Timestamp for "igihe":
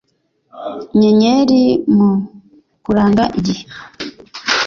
3.39-3.63